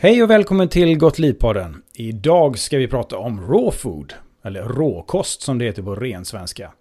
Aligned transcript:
Hej 0.00 0.22
och 0.22 0.30
välkommen 0.30 0.68
till 0.68 0.98
Gott 0.98 1.18
Liv-podden. 1.18 1.82
Idag 1.94 2.58
ska 2.58 2.78
vi 2.78 2.88
prata 2.88 3.18
om 3.18 3.40
raw 3.40 3.70
food, 3.70 4.14
eller 4.44 4.62
råkost 4.62 5.42
som 5.42 5.58
det 5.58 5.64
heter 5.64 5.82
på 5.82 5.94
ren 5.94 6.24
svenska. 6.24 6.72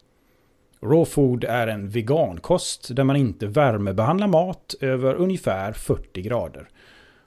Raw 0.81 1.05
food 1.05 1.43
är 1.43 1.67
en 1.67 1.89
vegankost 1.89 2.95
där 2.95 3.03
man 3.03 3.15
inte 3.15 3.47
värmebehandlar 3.47 4.27
mat 4.27 4.75
över 4.81 5.15
ungefär 5.15 5.73
40 5.73 6.21
grader. 6.21 6.67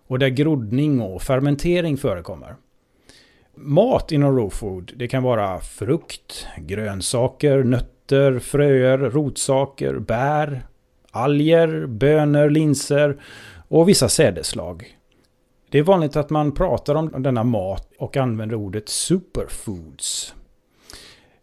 Och 0.06 0.18
där 0.18 0.29
groddning 0.29 1.00
och 1.00 1.23
fermentering 1.23 1.96
förekommer. 1.96 2.57
Mat 3.54 4.12
inom 4.12 4.36
raw 4.36 4.50
food, 4.50 4.93
det 4.96 5.09
kan 5.09 5.22
vara 5.22 5.61
frukt, 5.61 6.46
grönsaker, 6.59 7.62
nötter, 7.64 8.38
fröer, 8.38 8.98
rotsaker, 8.98 9.98
bär, 9.98 10.66
alger, 11.10 11.87
bönor, 11.87 12.51
linser 12.51 13.23
och 13.68 13.88
vissa 13.88 14.09
sädeslag. 14.09 14.96
Det 15.70 15.79
är 15.79 15.83
vanligt 15.83 16.16
att 16.16 16.30
man 16.30 16.52
pratar 16.52 16.95
om 16.95 17.23
denna 17.23 17.45
mat 17.45 17.92
och 17.98 18.16
använder 18.16 18.56
ordet 18.56 18.88
superfoods. 18.88 20.34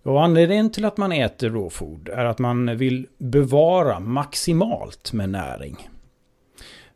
Och 0.03 0.23
anledningen 0.23 0.71
till 0.71 0.85
att 0.85 0.97
man 0.97 1.11
äter 1.11 1.49
råfood 1.49 2.09
är 2.09 2.25
att 2.25 2.39
man 2.39 2.77
vill 2.77 3.07
bevara 3.17 3.99
maximalt 3.99 5.13
med 5.13 5.29
näring. 5.29 5.89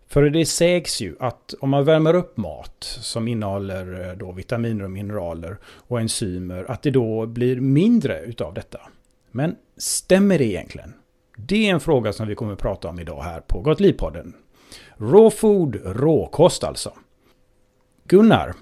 För 0.08 0.30
det 0.30 0.46
sägs 0.46 1.02
ju 1.02 1.16
att 1.20 1.54
om 1.60 1.70
man 1.70 1.86
värmer 1.86 2.14
upp 2.14 2.38
mat 2.38 2.84
som 3.02 3.28
innehåller 3.28 4.10
eh, 4.10 4.18
då 4.18 4.32
vitaminer 4.32 4.84
och 4.84 4.92
mineraler 4.92 5.58
och 5.64 6.02
enzymer, 6.02 6.72
att 6.72 6.84
det 6.84 6.92
då 6.92 7.26
blir 7.26 7.62
mindre 7.62 8.22
utav 8.22 8.54
detta. 8.54 8.80
Men 9.32 9.56
stämmer 9.78 10.38
det 10.38 10.46
egentligen? 10.46 10.94
Det 11.38 11.70
är 11.70 11.74
en 11.74 11.80
fråga 11.80 12.14
som 12.14 12.28
vi 12.28 12.36
kommer 12.36 12.54
att 12.54 12.60
prata 12.60 12.90
om 12.90 13.00
idag 13.00 13.22
här 13.22 13.40
på 13.40 13.62
Gott 13.62 13.80
Liv-podden. 13.80 14.34
Raw 14.98 15.30
food, 15.30 15.82
råkost 15.86 16.64
alltså. 16.64 16.94
Gunnar, 18.08 18.54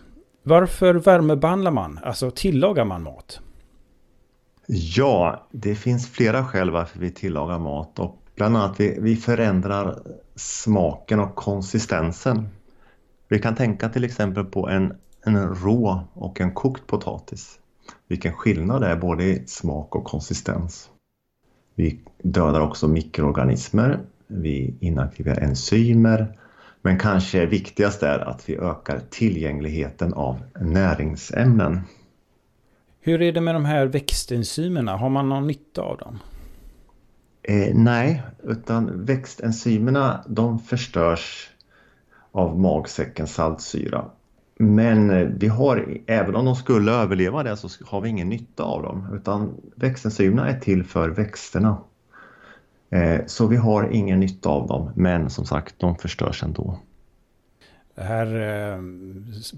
varför 0.43 0.93
värmebehandlar 0.93 1.71
man, 1.71 1.99
alltså 2.03 2.31
tillagar 2.31 2.85
man 2.85 3.03
mat? 3.03 3.41
Ja, 4.67 5.47
det 5.51 5.75
finns 5.75 6.09
flera 6.09 6.45
skäl 6.45 6.69
varför 6.69 6.99
vi 6.99 7.11
tillagar 7.11 7.59
mat 7.59 7.99
och 7.99 8.23
bland 8.35 8.57
annat 8.57 8.79
vi, 8.79 8.97
vi 9.01 9.15
förändrar 9.15 9.99
smaken 10.35 11.19
och 11.19 11.35
konsistensen. 11.35 12.47
Vi 13.27 13.39
kan 13.39 13.55
tänka 13.55 13.89
till 13.89 14.03
exempel 14.03 14.45
på 14.45 14.69
en, 14.69 14.93
en 15.25 15.55
rå 15.55 16.07
och 16.13 16.41
en 16.41 16.53
kokt 16.53 16.87
potatis. 16.87 17.59
Vilken 18.07 18.33
skillnad 18.33 18.81
det 18.81 18.87
är 18.87 18.95
både 18.95 19.23
i 19.23 19.43
smak 19.47 19.95
och 19.95 20.03
konsistens. 20.03 20.89
Vi 21.75 22.01
dödar 22.23 22.61
också 22.61 22.87
mikroorganismer, 22.87 23.99
vi 24.27 24.77
inaktiverar 24.79 25.41
enzymer 25.41 26.39
men 26.81 26.99
kanske 26.99 27.45
viktigast 27.45 28.03
är 28.03 28.19
att 28.19 28.49
vi 28.49 28.57
ökar 28.57 29.01
tillgängligheten 29.09 30.13
av 30.13 30.43
näringsämnen. 30.59 31.81
Hur 33.01 33.21
är 33.21 33.31
det 33.31 33.41
med 33.41 33.55
de 33.55 33.65
här 33.65 33.85
växtenzymerna? 33.85 34.97
Har 34.97 35.09
man 35.09 35.29
någon 35.29 35.47
nytta 35.47 35.81
av 35.81 35.97
dem? 35.97 36.19
Eh, 37.43 37.75
nej, 37.75 38.23
utan 38.43 39.05
växtenzymerna 39.05 40.23
de 40.27 40.59
förstörs 40.59 41.49
av 42.31 42.59
magsäckens 42.59 43.33
saltsyra. 43.33 44.05
Men 44.57 45.09
eh, 45.09 45.27
vi 45.27 45.47
har, 45.47 45.97
även 46.07 46.35
om 46.35 46.45
de 46.45 46.55
skulle 46.55 46.91
överleva 46.91 47.43
det 47.43 47.57
så 47.57 47.69
har 47.85 48.01
vi 48.01 48.09
ingen 48.09 48.29
nytta 48.29 48.63
av 48.63 48.83
dem 48.83 49.07
utan 49.13 49.61
växtenzymerna 49.75 50.49
är 50.49 50.59
till 50.59 50.83
för 50.83 51.09
växterna. 51.09 51.77
Eh, 52.89 53.25
så 53.25 53.47
vi 53.47 53.55
har 53.55 53.89
ingen 53.91 54.19
nytta 54.19 54.49
av 54.49 54.67
dem, 54.67 54.91
men 54.95 55.29
som 55.29 55.45
sagt, 55.45 55.75
de 55.77 55.95
förstörs 55.95 56.43
ändå. 56.43 56.79
Det 57.95 58.03
här 58.03 58.25
eh, 58.35 58.81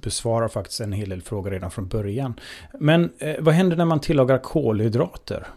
besvarar 0.01 0.47
faktiskt 0.47 0.79
en 0.79 0.93
hel 0.93 1.09
del 1.09 1.21
frågor 1.21 1.51
redan 1.51 1.71
från 1.71 1.87
början. 1.87 2.33
Men 2.79 3.11
eh, 3.17 3.35
vad 3.39 3.53
händer 3.53 3.77
när 3.77 3.85
man 3.85 3.99
tillagar 3.99 4.37
kolhydrater? 4.37 5.47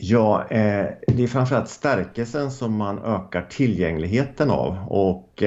Ja, 0.00 0.46
det 0.50 1.22
är 1.22 1.26
framförallt 1.26 1.68
stärkelsen 1.68 2.50
som 2.50 2.76
man 2.76 2.98
ökar 2.98 3.46
tillgängligheten 3.50 4.50
av 4.50 4.78
och 4.88 5.42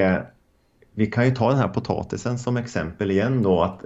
vi 0.94 1.06
kan 1.06 1.24
ju 1.24 1.34
ta 1.34 1.50
den 1.50 1.58
här 1.58 1.68
potatisen 1.68 2.38
som 2.38 2.56
exempel 2.56 3.10
igen 3.10 3.42
då 3.42 3.62
att 3.62 3.84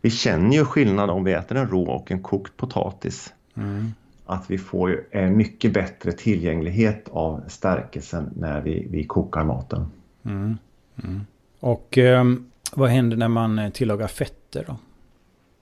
vi 0.00 0.10
känner 0.10 0.56
ju 0.56 0.64
skillnad 0.64 1.10
om 1.10 1.24
vi 1.24 1.32
äter 1.32 1.56
en 1.56 1.68
rå 1.68 1.90
och 1.90 2.10
en 2.10 2.22
kokt 2.22 2.56
potatis. 2.56 3.34
Mm 3.56 3.92
att 4.30 4.50
vi 4.50 4.58
får 4.58 5.04
eh, 5.10 5.30
mycket 5.30 5.72
bättre 5.72 6.12
tillgänglighet 6.12 7.08
av 7.08 7.44
stärkelsen 7.48 8.30
när 8.36 8.60
vi, 8.60 8.86
vi 8.90 9.04
kokar 9.04 9.44
maten. 9.44 9.86
Mm. 10.24 10.58
Mm. 11.04 11.26
Och 11.60 11.98
eh, 11.98 12.24
vad 12.72 12.90
händer 12.90 13.16
när 13.16 13.28
man 13.28 13.58
eh, 13.58 13.70
tillagar 13.70 14.06
fetter 14.06 14.64
då? 14.66 14.76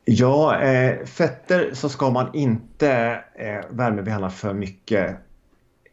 Ja, 0.05 0.61
eh, 0.61 1.05
fetter 1.05 1.71
så 1.75 1.89
ska 1.89 2.11
man 2.11 2.35
inte 2.35 3.21
eh, 3.35 3.71
värmebehandla 3.71 4.31
för 4.31 4.55
mycket. 4.55 5.17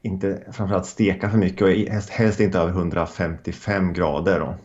Inte 0.01 0.43
framförallt 0.51 0.85
steka 0.85 1.29
för 1.29 1.37
mycket 1.37 1.61
och 1.61 1.69
helst 2.09 2.39
inte 2.39 2.59
över 2.59 2.71
155 2.71 3.93
grader. 3.93 4.39
Då. 4.39 4.55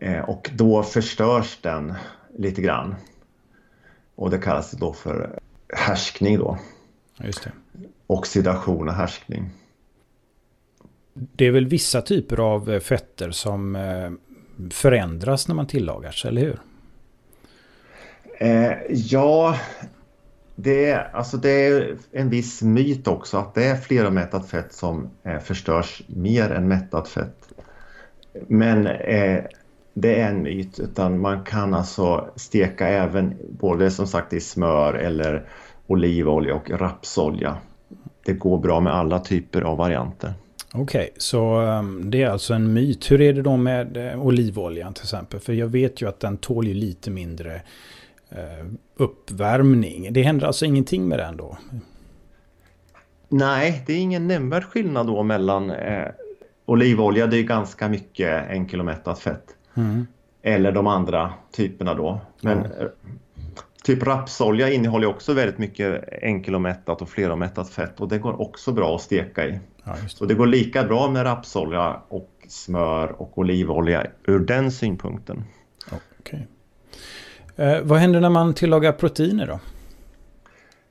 Eh, 0.00 0.20
och 0.20 0.50
då 0.54 0.82
förstörs 0.82 1.58
den 1.62 1.94
lite 2.38 2.62
grann. 2.62 2.94
Och 4.14 4.30
det 4.30 4.38
kallas 4.38 4.70
då 4.70 4.92
för 4.92 5.38
härskning 5.74 6.38
då. 6.38 6.58
Just 7.18 7.44
det. 7.44 7.52
Oxidation 8.06 8.88
och 8.88 8.94
härskning. 8.94 9.50
Det 11.14 11.46
är 11.46 11.50
väl 11.50 11.66
vissa 11.66 12.02
typer 12.02 12.40
av 12.40 12.70
eh, 12.70 12.80
fetter 12.80 13.30
som 13.30 13.76
eh, 13.76 14.10
förändras 14.70 15.48
när 15.48 15.54
man 15.54 15.66
tillagar 15.66 16.12
sig, 16.12 16.28
eller 16.28 16.40
hur? 16.40 16.60
Eh, 18.38 18.72
ja, 18.88 19.56
det 20.54 20.90
är, 20.90 21.10
alltså 21.12 21.36
det 21.36 21.66
är 21.66 21.96
en 22.12 22.30
viss 22.30 22.62
myt 22.62 23.06
också 23.08 23.38
att 23.38 23.54
det 23.54 23.64
är 23.64 23.76
fleromättat 23.76 24.50
fett 24.50 24.72
som 24.72 25.10
eh, 25.22 25.38
förstörs 25.38 26.02
mer 26.06 26.50
än 26.50 26.68
mättat 26.68 27.08
fett. 27.08 27.48
Men 28.48 28.86
eh, 28.86 29.44
det 29.94 30.20
är 30.20 30.28
en 30.28 30.42
myt 30.42 30.78
utan 30.78 31.20
man 31.20 31.44
kan 31.44 31.74
alltså 31.74 32.30
steka 32.36 32.88
även 32.88 33.34
både 33.50 33.90
som 33.90 34.06
sagt 34.06 34.32
i 34.32 34.40
smör 34.40 34.94
eller 34.94 35.48
olivolja 35.86 36.54
och 36.54 36.70
rapsolja. 36.70 37.56
Det 38.24 38.32
går 38.32 38.58
bra 38.58 38.80
med 38.80 38.94
alla 38.94 39.18
typer 39.18 39.62
av 39.62 39.76
varianter. 39.76 40.34
Okej, 40.72 40.82
okay, 40.82 41.10
så 41.16 41.60
um, 41.60 42.10
det 42.10 42.22
är 42.22 42.28
alltså 42.28 42.54
en 42.54 42.72
myt. 42.72 43.10
Hur 43.10 43.20
är 43.20 43.32
det 43.32 43.42
då 43.42 43.56
med 43.56 43.96
uh, 43.96 44.26
olivoljan 44.26 44.94
till 44.94 45.04
exempel? 45.04 45.40
För 45.40 45.52
jag 45.52 45.68
vet 45.68 46.02
ju 46.02 46.08
att 46.08 46.20
den 46.20 46.36
tål 46.36 46.66
ju 46.66 46.74
lite 46.74 47.10
mindre 47.10 47.54
uh, 48.32 48.72
uppvärmning. 48.96 50.12
Det 50.12 50.22
händer 50.22 50.46
alltså 50.46 50.64
ingenting 50.64 51.08
med 51.08 51.18
den 51.18 51.36
då? 51.36 51.56
Nej, 53.28 53.82
det 53.86 53.92
är 53.92 53.98
ingen 53.98 54.26
nämnvärd 54.26 54.64
skillnad 54.64 55.06
då 55.06 55.22
mellan 55.22 55.70
eh, 55.70 56.08
olivolja, 56.64 57.26
det 57.26 57.38
är 57.38 57.42
ganska 57.42 57.88
mycket 57.88 58.50
enkilomättat 58.50 59.18
fett. 59.18 59.44
Mm. 59.74 60.06
Eller 60.42 60.72
de 60.72 60.86
andra 60.86 61.32
typerna 61.52 61.94
då. 61.94 62.20
Men 62.40 62.58
mm. 62.58 62.88
Typ 63.86 64.02
rapsolja 64.02 64.70
innehåller 64.70 65.06
också 65.06 65.32
väldigt 65.32 65.58
mycket 65.58 66.04
enkelomättat 66.22 67.02
och 67.02 67.08
fleromättat 67.08 67.70
fett 67.70 68.00
och 68.00 68.08
det 68.08 68.18
går 68.18 68.40
också 68.40 68.72
bra 68.72 68.94
att 68.94 69.00
steka 69.00 69.46
i. 69.46 69.58
Ja, 69.84 69.92
det. 70.02 70.08
Så 70.08 70.24
det 70.24 70.34
går 70.34 70.46
lika 70.46 70.84
bra 70.84 71.10
med 71.10 71.24
rapsolja 71.24 72.00
och 72.08 72.30
smör 72.48 73.20
och 73.20 73.38
olivolja 73.38 74.06
ur 74.24 74.38
den 74.38 74.72
synpunkten. 74.72 75.44
Okay. 76.20 76.40
Eh, 77.56 77.82
vad 77.82 77.98
händer 77.98 78.20
när 78.20 78.30
man 78.30 78.54
tillagar 78.54 78.92
proteiner 78.92 79.46
då? 79.46 79.60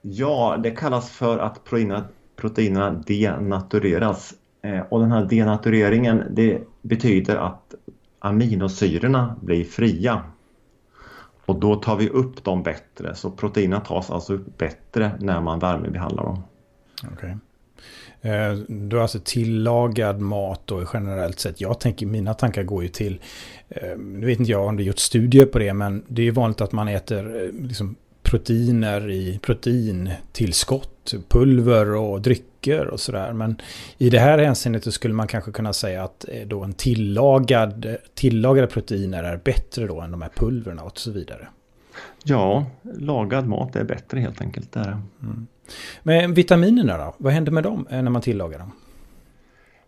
Ja, 0.02 0.60
det 0.64 0.72
kallas 0.72 1.12
för 1.12 1.38
att 1.38 1.64
proteinerna, 1.64 2.06
proteinerna 2.36 3.04
denatureras. 3.08 4.34
Eh, 4.62 4.80
och 4.80 5.00
den 5.00 5.12
här 5.12 5.26
denatureringen 5.26 6.24
det 6.30 6.62
betyder 6.82 7.36
att 7.36 7.74
aminosyrorna 8.20 9.36
blir 9.42 9.64
fria 9.64 10.24
och 11.46 11.60
då 11.60 11.76
tar 11.76 11.96
vi 11.96 12.10
upp 12.10 12.44
dem 12.44 12.64
bättre, 12.64 13.16
så 13.16 13.32
proteinerna 13.32 13.82
tas 13.82 14.12
alltså 14.12 14.34
upp 14.34 14.58
bättre 14.58 15.12
när 15.20 15.42
man 15.42 15.60
värmebehandlar 15.60 16.24
dem. 16.24 16.44
Okay. 17.14 17.34
Eh, 18.22 18.54
du 18.68 18.96
har 18.96 19.02
alltså 19.02 19.20
tillagad 19.24 20.20
mat 20.20 20.62
då 20.66 20.84
generellt 20.94 21.40
sett. 21.40 21.62
Jag 21.62 21.80
tänker, 21.80 22.06
mina 22.06 22.34
tankar 22.34 22.64
går 22.64 22.84
ju 22.84 22.90
till, 22.90 23.22
eh, 23.70 23.98
nu 23.98 24.26
vet 24.26 24.40
inte 24.40 24.52
jag 24.52 24.68
om 24.68 24.78
du 24.78 24.84
gjort 24.84 25.00
studier 25.00 25.46
på 25.46 25.60
det, 25.60 25.74
men 25.74 26.04
det 26.08 26.22
är 26.22 26.26
ju 26.26 26.32
vanligt 26.32 26.62
att 26.62 26.72
man 26.72 26.88
äter 26.88 27.44
eh, 27.44 27.68
liksom 27.68 27.96
proteiner 28.26 29.10
i 29.10 29.40
proteintillskott, 29.42 31.14
pulver 31.30 31.96
och 31.96 32.22
drycker 32.22 32.88
och 32.88 33.00
sådär. 33.00 33.34
Men 33.34 33.62
i 33.98 34.10
det 34.10 34.20
här 34.20 34.38
hänseendet 34.38 34.94
skulle 34.94 35.14
man 35.14 35.28
kanske 35.28 35.52
kunna 35.52 35.74
säga 35.74 36.04
att 36.04 36.26
eh, 36.30 36.48
då 36.48 36.64
en 36.64 36.74
tillagad, 36.74 37.96
tillagade 38.14 38.68
proteiner 38.68 39.24
är 39.24 39.38
bättre 39.38 39.88
då 39.88 40.02
än 40.02 40.12
de 40.12 40.22
här 40.22 40.32
pulverna 40.36 40.84
och 40.84 41.00
så 41.00 41.12
vidare. 41.12 41.48
Ja, 42.24 42.66
lagad 42.84 43.48
mat 43.48 43.76
är 43.76 43.84
bättre 43.84 44.20
helt 44.20 44.42
enkelt. 44.42 44.72
Där. 44.72 44.98
Mm. 45.22 45.48
Men 46.04 46.34
vitaminerna 46.34 46.98
då? 46.98 47.16
Vad 47.18 47.34
händer 47.34 47.52
med 47.52 47.64
dem 47.64 47.88
eh, 47.90 48.02
när 48.02 48.12
man 48.12 48.22
tillagar 48.22 48.60
dem? 48.60 48.72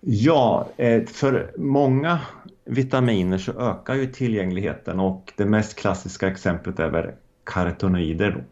Ja, 0.02 0.70
eh, 0.78 1.04
för 1.06 1.52
många 1.58 2.20
vitaminer 2.66 3.38
så 3.38 3.52
ökar 3.52 3.96
ju 3.96 4.08
tillgängligheten 4.08 5.00
och 5.00 5.34
det 5.36 5.46
mest 5.46 5.76
klassiska 5.76 6.28
exemplet 6.28 6.80
är 6.80 6.90
väl 6.90 7.12
karotenoider. 7.48 8.44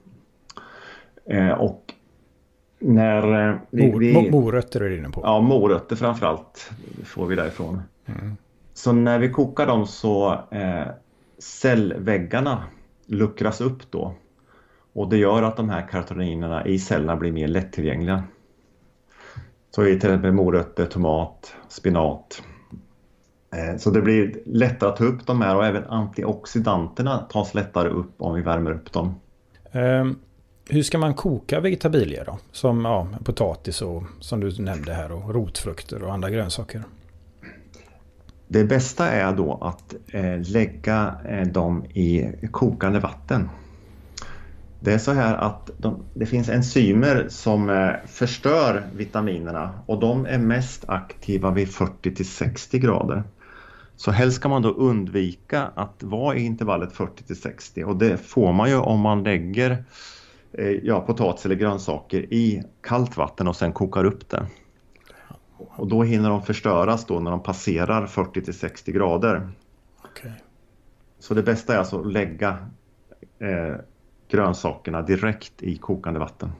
Eh, 1.25 1.51
och 1.51 1.93
när 2.79 3.49
eh, 3.49 3.57
vi, 3.69 3.91
vi, 3.99 4.31
morötter 4.31 4.81
är 4.81 4.89
du 4.89 4.97
inne 4.97 5.09
på. 5.09 5.21
Ja, 5.23 5.41
morötter 5.41 5.95
framförallt 5.95 6.71
får 7.03 7.27
vi 7.27 7.35
därifrån. 7.35 7.81
Mm. 8.05 8.37
Så 8.73 8.91
när 8.91 9.19
vi 9.19 9.29
kokar 9.29 9.67
dem 9.67 9.87
så 9.87 10.31
eh, 10.51 10.87
cellväggarna 11.37 12.63
luckras 13.05 13.61
upp 13.61 13.91
då. 13.91 14.13
Och 14.93 15.09
det 15.09 15.17
gör 15.17 15.43
att 15.43 15.57
de 15.57 15.69
här 15.69 15.87
karoteninerna 15.87 16.65
i 16.65 16.79
cellerna 16.79 17.15
blir 17.15 17.31
mer 17.31 17.47
lättillgängliga. 17.47 18.23
Så 19.71 19.85
i 19.85 19.99
till 19.99 20.09
exempel 20.09 20.31
morötter, 20.31 20.85
tomat, 20.85 21.55
spinat. 21.67 22.43
Eh, 23.51 23.77
så 23.77 23.89
det 23.89 24.01
blir 24.01 24.39
lättare 24.45 24.89
att 24.89 24.95
ta 24.95 25.03
upp 25.03 25.27
de 25.27 25.41
här 25.41 25.55
och 25.55 25.65
även 25.65 25.83
antioxidanterna 25.83 27.17
tas 27.17 27.53
lättare 27.53 27.89
upp 27.89 28.13
om 28.17 28.35
vi 28.35 28.41
värmer 28.41 28.71
upp 28.71 28.91
dem. 28.91 29.15
Um, 29.71 30.19
hur 30.69 30.83
ska 30.83 30.97
man 30.97 31.13
koka 31.13 31.59
vegetabilier 31.59 32.25
då? 32.25 32.39
Som 32.51 32.85
ja, 32.85 33.07
potatis 33.23 33.81
och 33.81 34.03
som 34.19 34.39
du 34.39 34.61
nämnde 34.61 34.93
här 34.93 35.11
och 35.11 35.33
rotfrukter 35.33 36.03
och 36.03 36.13
andra 36.13 36.29
grönsaker. 36.29 36.83
Det 38.47 38.63
bästa 38.63 39.09
är 39.09 39.33
då 39.35 39.59
att 39.61 39.95
eh, 40.07 40.51
lägga 40.51 41.15
eh, 41.29 41.47
dem 41.47 41.85
i 41.85 42.31
kokande 42.51 42.99
vatten. 42.99 43.49
Det 44.79 44.93
är 44.93 44.97
så 44.97 45.11
här 45.11 45.35
att 45.35 45.71
de, 45.77 46.03
det 46.13 46.25
finns 46.25 46.49
enzymer 46.49 47.25
som 47.29 47.91
förstör 48.07 48.83
vitaminerna 48.95 49.69
och 49.85 49.99
de 49.99 50.25
är 50.25 50.37
mest 50.37 50.85
aktiva 50.87 51.51
vid 51.51 51.69
40 51.69 52.15
till 52.15 52.29
60 52.29 52.79
grader. 52.79 53.23
Så 53.97 54.11
helst 54.11 54.37
ska 54.37 54.49
man 54.49 54.61
då 54.61 54.69
undvika 54.69 55.71
att 55.75 56.03
vara 56.03 56.35
i 56.35 56.45
intervallet 56.45 56.93
40 56.93 57.23
till 57.23 57.41
60 57.41 57.83
och 57.83 57.95
det 57.95 58.17
får 58.17 58.53
man 58.53 58.69
ju 58.69 58.77
om 58.77 58.99
man 58.99 59.23
lägger 59.23 59.83
eh, 60.51 60.69
ja, 60.69 61.01
potatis 61.01 61.45
eller 61.45 61.55
grönsaker 61.55 62.33
i 62.33 62.63
kallt 62.81 63.17
vatten 63.17 63.47
och 63.47 63.55
sen 63.55 63.73
kokar 63.73 64.03
upp 64.03 64.29
det. 64.29 64.45
Och 65.57 65.87
då 65.87 66.03
hinner 66.03 66.29
de 66.29 66.41
förstöras 66.41 67.05
då 67.05 67.19
när 67.19 67.31
de 67.31 67.43
passerar 67.43 68.07
40 68.07 68.41
till 68.41 68.53
60 68.53 68.91
grader. 68.91 69.49
Okay. 70.03 70.31
Så 71.19 71.33
det 71.33 71.43
bästa 71.43 71.73
är 71.73 71.77
alltså 71.77 71.99
att 71.99 72.11
lägga 72.11 72.57
eh, 73.39 73.75
grönsakerna 74.29 75.01
direkt 75.01 75.63
i 75.63 75.77
kokande 75.77 76.19
vatten. 76.19 76.51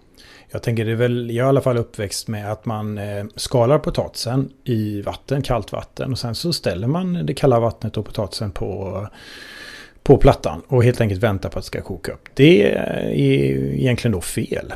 Jag 0.50 0.64
tänker 0.64 0.86
det 0.86 0.92
är 0.92 0.96
väl, 0.96 1.32
jag 1.32 1.44
är 1.44 1.48
i 1.48 1.50
alla 1.50 1.62
fall 1.62 1.78
uppväxt 1.78 2.28
med 2.28 2.52
att 2.52 2.66
man 2.66 2.98
eh, 2.98 3.26
skalar 3.36 3.80
potatisen 3.80 4.50
i 4.64 5.02
vatten, 5.02 5.42
kallt 5.42 5.72
vatten. 5.72 6.12
Och 6.12 6.20
sen 6.20 6.36
så 6.36 6.54
ställer 6.54 6.88
man 6.88 7.26
det 7.26 7.34
kalla 7.34 7.60
vattnet 7.60 7.98
och 7.98 8.06
potatisen 8.06 8.52
på, 8.52 9.08
på 10.04 10.18
plattan. 10.18 10.62
Och 10.68 10.84
helt 10.84 11.02
enkelt 11.02 11.24
väntar 11.24 11.50
på 11.50 11.60
att 11.60 11.66
det 11.66 11.68
ska 11.68 11.82
koka 11.82 12.12
upp. 12.12 12.30
Det 12.34 12.74
är 12.74 13.12
egentligen 13.12 14.12
då 14.12 14.22
fel. 14.22 14.74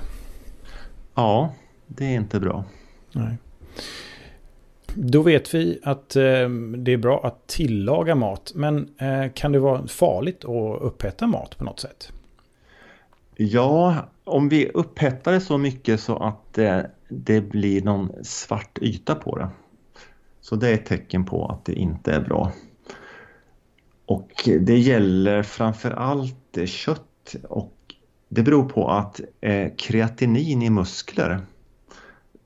Ja, 1.15 1.53
det 1.87 2.05
är 2.05 2.15
inte 2.15 2.39
bra. 2.39 2.63
Nej. 3.11 3.37
Då 4.93 5.21
vet 5.21 5.53
vi 5.53 5.79
att 5.83 6.15
eh, 6.15 6.49
det 6.77 6.93
är 6.93 6.97
bra 6.97 7.21
att 7.23 7.47
tillaga 7.47 8.15
mat. 8.15 8.51
Men 8.55 8.89
eh, 8.97 9.31
kan 9.33 9.51
det 9.51 9.59
vara 9.59 9.87
farligt 9.87 10.45
att 10.45 10.81
upphetta 10.81 11.27
mat 11.27 11.57
på 11.57 11.63
något 11.63 11.79
sätt? 11.79 12.11
Ja, 13.41 14.09
om 14.23 14.49
vi 14.49 14.69
upphettar 14.69 15.31
det 15.31 15.41
så 15.41 15.57
mycket 15.57 15.99
så 15.99 16.17
att 16.17 16.53
det, 16.53 16.91
det 17.09 17.41
blir 17.41 17.81
någon 17.81 18.11
svart 18.23 18.79
yta 18.81 19.15
på 19.15 19.37
det. 19.37 19.49
Så 20.41 20.55
det 20.55 20.69
är 20.69 20.73
ett 20.73 20.85
tecken 20.85 21.25
på 21.25 21.45
att 21.47 21.65
det 21.65 21.73
inte 21.73 22.11
är 22.11 22.21
bra. 22.21 22.51
Och 24.05 24.31
det 24.59 24.77
gäller 24.77 25.43
framförallt 25.43 26.57
kött 26.65 27.35
och 27.49 27.75
det 28.29 28.43
beror 28.43 28.69
på 28.69 28.89
att 28.89 29.21
eh, 29.41 29.71
kreatinin 29.77 30.61
i 30.61 30.69
muskler 30.69 31.41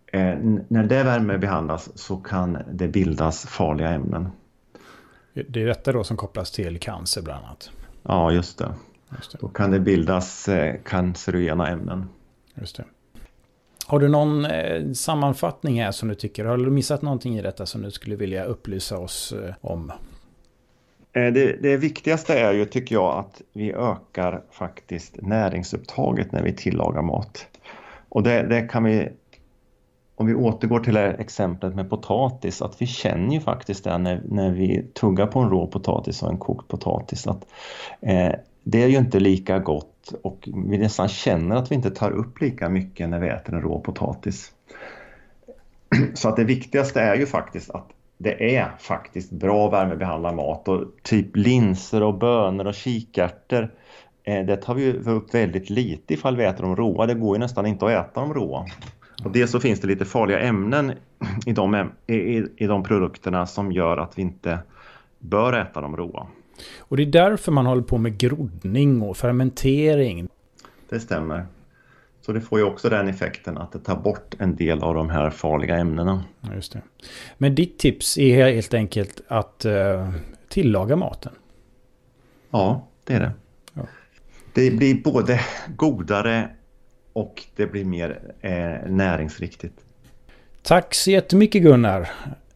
eh, 0.08 0.36
när 0.68 0.84
det 0.84 1.04
värmebehandlas 1.04 1.98
så 1.98 2.18
kan 2.18 2.58
det 2.74 2.88
bildas 2.88 3.46
farliga 3.46 3.90
ämnen. 3.90 4.30
Det 5.34 5.62
är 5.62 5.66
detta 5.66 5.92
då 5.92 6.04
som 6.04 6.18
kopplas 6.18 6.52
till 6.52 6.80
cancer 6.80 7.22
bland 7.22 7.46
annat? 7.46 7.72
Ja, 8.04 8.32
just 8.32 8.58
det. 8.58 8.76
Då 9.40 9.48
kan 9.48 9.72
det 9.72 9.80
bildas 9.80 10.50
eh, 10.50 10.76
cancerogena 10.84 11.68
ämnen. 11.68 12.10
Just 12.56 12.78
det. 12.78 12.84
Har 13.86 14.00
du 14.00 14.08
någon 14.08 14.46
eh, 14.46 14.92
sammanfattning 14.92 15.82
här 15.82 15.92
som 15.92 16.10
du 16.10 16.16
tycker? 16.16 16.46
Har 16.46 16.58
du 16.58 16.72
missat 16.72 17.02
någonting 17.02 17.38
i 17.38 17.42
detta 17.42 17.66
som 17.66 17.82
du 17.82 17.92
skulle 17.92 18.16
vilja 18.16 18.44
upplysa 18.44 18.98
oss 18.98 19.34
eh, 19.34 19.56
om? 19.62 19.92
Det, 21.12 21.62
det, 21.62 21.78
viktigaste 21.78 22.40
är 22.40 22.54
ju, 22.54 22.66
tycker 22.66 22.96
jag, 22.96 23.20
att 23.20 23.42
vi 23.54 23.74
ökar 23.74 24.42
faktiskt 24.52 25.22
näringsupptaget 25.22 26.32
när 26.32 26.44
vi 26.44 26.54
tillagar 26.54 27.02
mat. 27.02 27.48
Och 28.10 28.24
det, 28.24 28.44
det 28.44 28.62
kan 28.62 28.84
vi, 28.84 29.10
om 30.16 30.28
vi 30.28 30.36
återgår 30.36 30.80
till 30.80 30.94
det 30.94 31.14
exemplet 31.14 31.76
med 31.76 31.90
potatis, 31.90 32.62
att 32.62 32.82
vi 32.82 32.88
känner 32.88 33.34
ju 33.34 33.40
faktiskt 33.40 33.84
det 33.84 33.98
när, 33.98 34.22
när 34.26 34.52
vi 34.52 34.84
tuggar 34.94 35.28
på 35.28 35.40
en 35.40 35.50
rå 35.50 35.68
potatis 35.68 36.24
och 36.24 36.30
en 36.30 36.38
kokt 36.38 36.68
potatis. 36.68 37.28
Att, 37.28 37.46
eh, 38.02 38.32
det 38.64 38.84
är 38.84 38.88
ju 38.88 38.98
inte 38.98 39.20
lika 39.20 39.60
gott 39.60 40.14
och 40.24 40.50
vi 40.68 40.78
nästan 40.78 41.08
känner 41.08 41.56
att 41.56 41.72
vi 41.72 41.76
inte 41.76 41.92
tar 41.92 42.12
upp 42.12 42.42
lika 42.42 42.70
mycket 42.70 43.10
när 43.10 43.20
vi 43.20 43.28
äter 43.28 43.56
en 43.56 43.62
rå 43.62 43.80
potatis. 43.80 44.52
Så 46.14 46.30
att 46.30 46.36
det 46.36 46.44
viktigaste 46.44 47.02
är 47.02 47.16
ju 47.16 47.26
faktiskt 47.26 47.70
att 47.70 47.88
det 48.18 48.56
är 48.56 48.72
faktiskt 48.80 49.32
bra 49.32 49.70
värmebehandlad 49.70 50.36
mat 50.36 50.68
och 50.68 50.84
typ 51.04 51.36
linser 51.36 52.04
och 52.04 52.18
bönor 52.18 52.68
och 52.68 52.74
kikärtor 52.74 53.74
eh, 54.24 54.46
det 54.46 54.58
tar 54.58 54.74
vi 54.76 54.94
upp 54.94 55.34
väldigt 55.34 55.70
lite 55.70 56.14
ifall 56.14 56.38
vi 56.38 56.44
äter 56.44 56.64
dem 56.64 56.76
råa. 56.76 57.06
Det 57.06 57.14
går 57.14 57.36
ju 57.36 57.40
nästan 57.40 57.66
inte 57.66 57.86
att 57.86 57.92
äta 57.92 58.22
dem 58.22 58.34
råa. 58.34 58.66
Och 59.26 59.32
dels 59.32 59.52
så 59.52 59.60
finns 59.60 59.80
det 59.80 59.88
lite 59.88 60.06
farliga 60.06 60.40
ämnen 60.40 60.94
i 61.46 61.52
de, 61.52 61.92
i, 62.08 62.44
i 62.56 62.68
de 62.68 62.84
produkterna 62.84 63.46
som 63.48 63.72
gör 63.72 63.98
att 63.98 64.18
vi 64.18 64.22
inte 64.22 64.60
bör 65.20 65.54
äta 65.54 65.82
dem 65.82 65.98
råa. 65.98 66.28
Och 66.80 66.98
det 66.98 67.04
är 67.04 67.08
därför 67.08 67.52
man 67.52 67.66
håller 67.66 67.82
på 67.84 67.98
med 67.98 68.18
groddning 68.18 69.02
och 69.02 69.18
fermentering. 69.18 70.28
Det 70.90 71.00
stämmer. 71.00 71.46
Så 72.22 72.34
det 72.34 72.42
får 72.42 72.60
ju 72.60 72.66
också 72.66 72.90
den 72.90 73.08
effekten 73.08 73.58
att 73.58 73.72
det 73.72 73.80
tar 73.80 73.96
bort 73.96 74.36
en 74.40 74.56
del 74.56 74.84
av 74.84 74.94
de 74.94 75.10
här 75.10 75.30
farliga 75.30 75.78
ämnena. 75.78 76.24
Ja, 76.42 76.54
just 76.56 76.74
det. 76.74 76.82
Men 77.38 77.56
ditt 77.56 77.80
tips 77.80 78.18
är 78.18 78.54
helt 78.54 78.74
enkelt 78.74 79.22
att 79.28 79.66
uh, 79.66 80.14
tillaga 80.50 80.96
maten? 80.96 81.32
Ja, 82.50 82.88
det 83.04 83.14
är 83.14 83.20
det. 83.20 83.32
Ja. 83.74 83.82
Det 84.54 84.72
blir 84.72 85.04
både 85.04 85.40
godare 85.76 86.50
och 87.14 87.44
det 87.56 87.66
blir 87.66 87.86
mer 87.86 88.22
eh, 88.42 88.92
näringsriktigt. 88.92 89.74
Tack 90.62 90.94
så 90.94 91.12
jättemycket 91.12 91.64
Gunnar. 91.64 92.10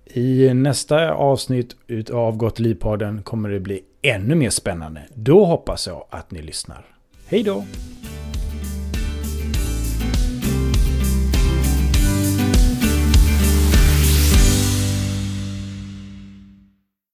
I 0.06 0.54
nästa 0.54 1.14
avsnitt 1.14 1.76
av 2.14 2.38
Gott 2.38 2.60
liv 2.60 2.76
kommer 3.24 3.50
det 3.50 3.60
bli 3.60 3.84
ännu 4.02 4.36
mer 4.36 4.50
spännande. 4.50 5.02
Då 5.14 5.46
hoppas 5.46 5.88
jag 5.88 6.06
att 6.10 6.32
ni 6.32 6.42
lyssnar. 6.42 6.86
Hej 7.28 7.44
då! 7.44 7.64